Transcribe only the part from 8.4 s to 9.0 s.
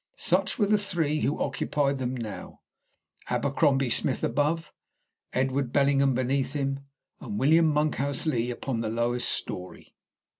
upon the